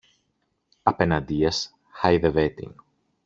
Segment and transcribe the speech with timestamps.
[0.83, 2.73] Απεναντίας, χάιδευε την